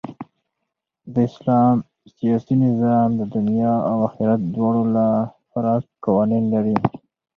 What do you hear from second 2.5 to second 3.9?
نظام د دؤنيا